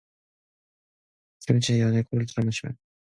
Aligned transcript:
김첨지는 1.41 1.79
연해 1.87 2.01
코를 2.01 2.25
들이마시며 2.25 2.73